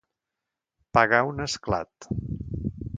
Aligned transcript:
Pegar 0.99 1.21
un 1.33 1.47
esclat. 1.47 2.13